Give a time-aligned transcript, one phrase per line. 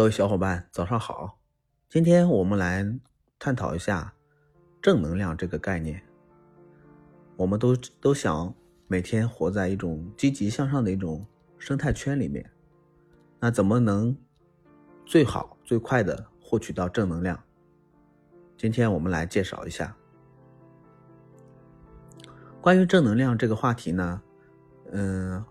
[0.00, 1.38] 各位小伙伴，早上好！
[1.90, 2.82] 今天我们来
[3.38, 4.14] 探讨一下
[4.80, 6.02] 正能量这个概念。
[7.36, 8.54] 我们都都想
[8.86, 11.26] 每天活在一种积极向上的一种
[11.58, 12.50] 生态圈里面，
[13.40, 14.16] 那怎么能
[15.04, 17.38] 最好最快的获取到正能量？
[18.56, 19.94] 今天我们来介绍一下
[22.62, 24.22] 关于正能量这个话题呢。
[24.92, 25.44] 嗯，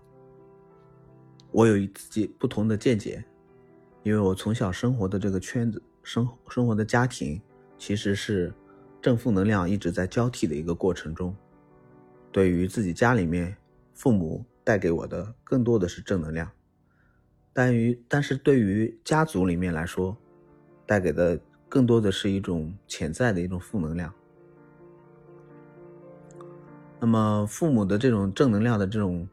[1.52, 3.24] 我有自己不同的见解。
[4.02, 7.40] 因为我从小生活的这个圈子，生生活的家庭，
[7.76, 8.52] 其实是
[9.02, 11.34] 正负能量一直在交替的一个过程中。
[12.32, 13.56] 对于自己家里面，
[13.92, 16.50] 父母带给我的更多的是正能量，
[17.52, 20.16] 但于但是对于家族里面来说，
[20.86, 24.12] 带给的更多的是一种潜在的一种负能量。
[26.98, 29.28] 那么父母的这种正能量的这种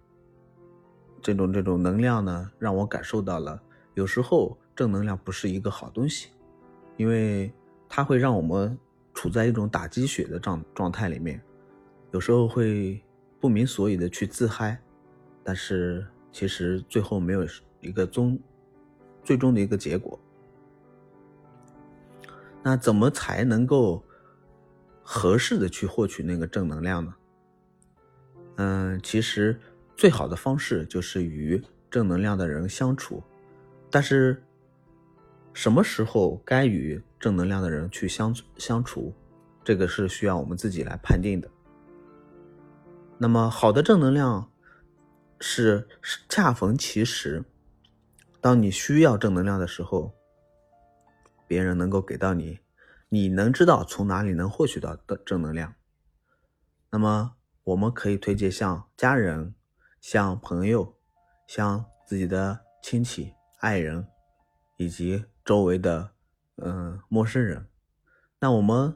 [1.22, 3.62] 这种这种能量呢，让我感受到了。
[3.98, 6.30] 有时候正能量不是一个好东西，
[6.98, 7.52] 因为
[7.90, 8.78] 它会让我们
[9.12, 11.42] 处在一种打鸡血的状状态里面，
[12.12, 13.04] 有时候会
[13.40, 14.80] 不明所以的去自嗨，
[15.44, 17.44] 但是其实最后没有
[17.82, 18.40] 一个终
[19.24, 20.20] 最终的一个结果。
[22.62, 24.04] 那怎么才能够
[25.02, 27.16] 合适的去获取那个正能量呢？
[28.58, 29.60] 嗯，其实
[29.96, 31.60] 最好的方式就是与
[31.90, 33.24] 正能量的人相处。
[33.90, 34.44] 但是，
[35.54, 39.14] 什么时候该与正能量的人去相相处，
[39.64, 41.50] 这个是需要我们自己来判定的。
[43.18, 44.52] 那么，好的正能量
[45.40, 45.88] 是
[46.30, 47.44] 恰逢其时，
[48.42, 50.14] 当你需要正能量的时候，
[51.48, 52.60] 别人能够给到你，
[53.10, 55.74] 你能知道从哪里能获取到的正能量。
[56.92, 59.56] 那么，我们可以推荐像家人、
[60.02, 60.96] 像朋友、
[61.48, 63.34] 像自己的亲戚。
[63.58, 64.06] 爱人，
[64.76, 66.12] 以及周围的
[66.58, 67.66] 嗯陌生人。
[68.40, 68.96] 那我们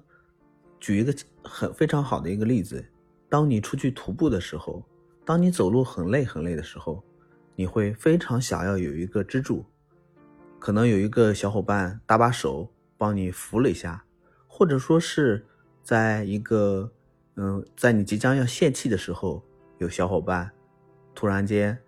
[0.79, 1.13] 举一个
[1.43, 2.85] 很非常好的一个例子：
[3.27, 4.85] 当你出去徒步的时候，
[5.25, 7.03] 当你走路很累很累的时候，
[7.55, 9.65] 你会非常想要有一个支柱，
[10.59, 14.05] 可能有一个小伙伴搭把手帮你扶了一下，
[14.47, 15.43] 或者说是
[15.81, 16.91] 在一个
[17.35, 19.43] 嗯在你即将要泄气的时候，
[19.79, 20.51] 有小伙伴
[21.15, 21.79] 突然间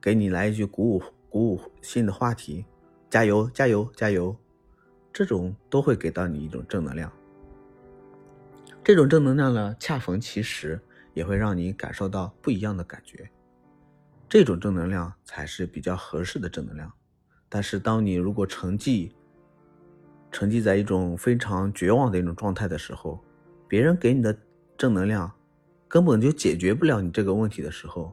[0.00, 1.02] 给你来一句鼓舞。
[1.36, 2.64] 鼓舞新的话题，
[3.10, 4.34] 加油加油加油，
[5.12, 7.12] 这种都会给到你一种正能量。
[8.82, 10.80] 这种正能量呢，恰逢其时，
[11.12, 13.28] 也会让你感受到不一样的感觉。
[14.26, 16.90] 这种正能量才是比较合适的正能量。
[17.50, 19.10] 但是，当你如果沉寂，
[20.32, 23.22] 沉寂在一种非常绝望的一种状态的时候，
[23.68, 24.34] 别人给你的
[24.78, 25.30] 正能量
[25.86, 28.10] 根本就解决不了你这个问题的时候，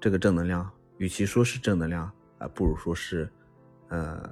[0.00, 2.08] 这个正能量，与其说是正能量，
[2.42, 3.30] 啊，不如说是，
[3.88, 4.28] 呃，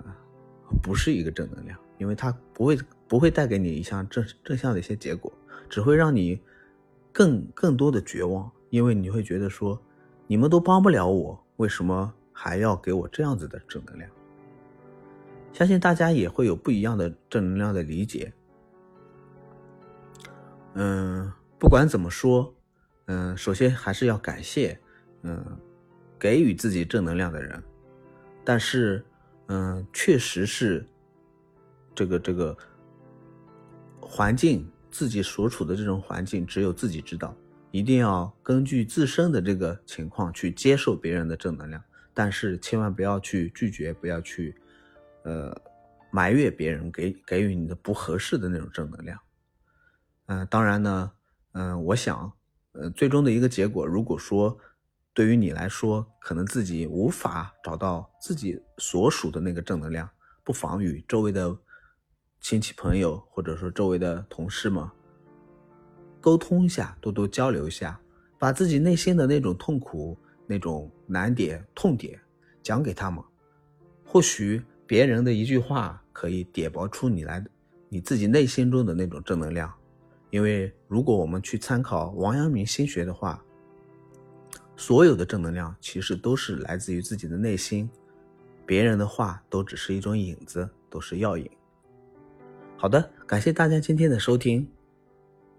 [0.82, 5.32] 不是一个正能量，因为它不会不会带给你一项正正向的一些结果，
[5.69, 6.41] 只会让你
[7.12, 9.81] 更更多的绝望，因为你会觉得说，
[10.26, 14.10] 你们都帮不了我，为什么还要给我这样子的正能量？
[15.53, 18.32] 相信大家也会有不一样的正能量的理解。
[20.75, 22.54] 嗯，不管怎么说，
[23.06, 24.78] 嗯，首先还是要感谢，
[25.22, 25.44] 嗯，
[26.19, 27.60] 给予自己正能量的人。
[28.45, 29.05] 但是，
[29.47, 30.87] 嗯，确实是，
[31.95, 32.56] 这个这个
[34.01, 37.37] 环境，自己所处的这种环境，只有自己知道。
[37.71, 41.81] 一定要根据自身的这个情况去接受别人的正能量，
[42.12, 44.55] 但是千万不要去拒绝，不要去，
[45.22, 45.57] 呃，
[46.11, 49.19] 埋怨别人给给予你的不合适的那种正能量。
[50.27, 51.12] 嗯，当然呢，
[51.53, 52.33] 嗯，我想，
[52.72, 54.59] 呃，最终的一个结果，如果说。
[55.12, 60.09] 对于你来说，可能自己无法找到自己所属的那个正能量，
[60.44, 61.54] 不妨与周围的
[62.41, 64.88] 亲戚朋友，或者说周围的同事们
[66.21, 68.00] 沟通一下，多多交流一下，
[68.38, 70.16] 把自己内心的那种痛苦、
[70.47, 72.19] 那种难点、痛点
[72.62, 73.22] 讲给他们。
[74.04, 77.45] 或许别人的一句话可以点拨出你来
[77.89, 79.71] 你自己内心中的那种正能量。
[80.30, 83.45] 因为如果我们去参考王阳明心学的话。
[84.80, 87.88] 所有的正能量其实都是来自于自己的内心，
[88.65, 91.47] 别人的话都只是一种影子，都是药引。
[92.78, 94.66] 好的，感谢大家今天的收听，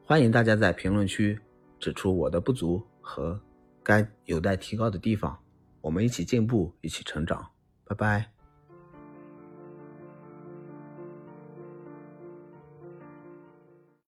[0.04, 1.40] 欢迎大家在评论区
[1.80, 3.40] 指出我的不足和
[3.84, 5.38] 该有待提高的地方，
[5.82, 7.48] 我们一起进步，一起成长。
[7.86, 8.41] 拜拜。